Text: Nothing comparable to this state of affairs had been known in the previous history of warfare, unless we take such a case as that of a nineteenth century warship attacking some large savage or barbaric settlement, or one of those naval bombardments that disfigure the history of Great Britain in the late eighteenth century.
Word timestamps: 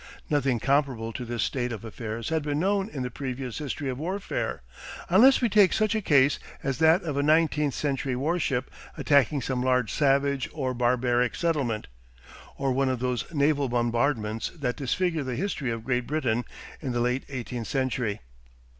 Nothing 0.31 0.59
comparable 0.59 1.13
to 1.13 1.23
this 1.25 1.43
state 1.43 1.71
of 1.71 1.85
affairs 1.85 2.29
had 2.29 2.41
been 2.41 2.59
known 2.59 2.89
in 2.89 3.03
the 3.03 3.11
previous 3.11 3.59
history 3.59 3.87
of 3.87 3.99
warfare, 3.99 4.63
unless 5.11 5.41
we 5.41 5.47
take 5.47 5.73
such 5.73 5.93
a 5.93 6.01
case 6.01 6.39
as 6.63 6.79
that 6.79 7.03
of 7.03 7.17
a 7.17 7.21
nineteenth 7.21 7.75
century 7.75 8.15
warship 8.15 8.71
attacking 8.97 9.43
some 9.43 9.61
large 9.61 9.93
savage 9.93 10.49
or 10.53 10.73
barbaric 10.73 11.35
settlement, 11.35 11.85
or 12.57 12.71
one 12.71 12.89
of 12.89 12.97
those 12.97 13.31
naval 13.31 13.69
bombardments 13.69 14.49
that 14.57 14.75
disfigure 14.77 15.23
the 15.23 15.35
history 15.35 15.69
of 15.69 15.83
Great 15.85 16.07
Britain 16.07 16.45
in 16.81 16.93
the 16.93 16.99
late 16.99 17.23
eighteenth 17.29 17.67
century. 17.67 18.21